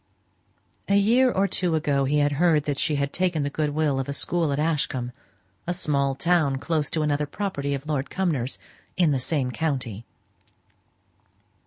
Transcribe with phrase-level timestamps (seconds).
[0.89, 3.99] A year or two ago he had heard that she had taken the good will
[3.99, 5.11] of a school at Ashcombe;
[5.67, 8.57] a small town close to another property of Lord Cumnor's,
[8.97, 10.07] in the same county.